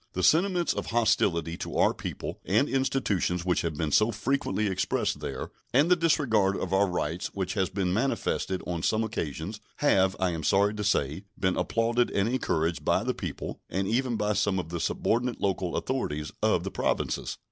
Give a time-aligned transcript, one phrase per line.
[0.13, 5.19] The sentiments of hostility to our people and institutions which have been so frequently expressed
[5.19, 10.15] there, and the disregard of our rights which has been manifested on some occasions, have,
[10.19, 14.33] I am sorry to say, been applauded and encouraged by the people, and even by
[14.33, 17.37] some of the subordinate local authorities, of the Provinces.